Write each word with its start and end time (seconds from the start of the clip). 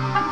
Bye. 0.00 0.31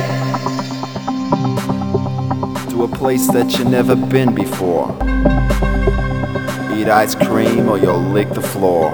Place 3.01 3.31
that 3.31 3.57
you've 3.57 3.67
never 3.67 3.95
been 3.95 4.35
before. 4.35 4.87
Eat 6.77 6.87
ice 6.87 7.15
cream 7.15 7.67
or 7.67 7.79
you'll 7.79 7.97
lick 7.97 8.29
the 8.29 8.43
floor. 8.43 8.91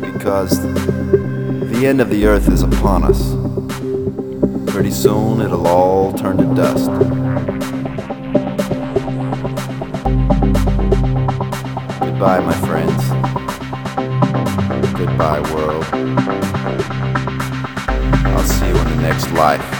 Because 0.00 0.58
the 1.70 1.82
end 1.84 2.00
of 2.00 2.08
the 2.08 2.24
earth 2.24 2.48
is 2.48 2.62
upon 2.62 3.04
us. 3.04 3.34
Pretty 4.72 4.90
soon 4.90 5.42
it'll 5.42 5.66
all 5.66 6.14
turn 6.14 6.38
to 6.38 6.54
dust. 6.54 6.90
Goodbye, 12.00 12.40
my 12.40 12.54
friends. 12.66 13.02
Goodbye, 14.96 15.40
world. 15.52 15.84
I'll 18.32 18.44
see 18.44 18.66
you 18.66 18.78
in 18.78 18.88
the 18.88 19.02
next 19.02 19.30
life. 19.32 19.79